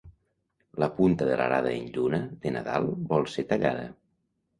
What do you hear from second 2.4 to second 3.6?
de Nadal vol ser